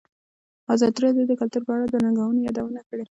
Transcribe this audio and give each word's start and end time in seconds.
ازادي 0.73 0.99
راډیو 1.05 1.23
د 1.29 1.33
کلتور 1.41 1.61
په 1.67 1.71
اړه 1.75 1.85
د 1.89 1.95
ننګونو 2.03 2.39
یادونه 2.47 2.81
کړې. 2.89 3.05